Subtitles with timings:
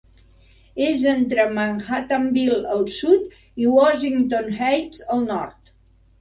[0.85, 5.71] És entre Manhattanville al sud i Washington Heights al nord.